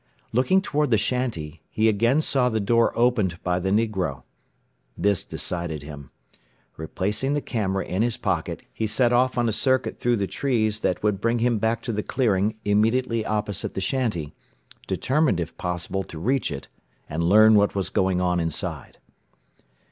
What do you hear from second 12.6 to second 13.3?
immediately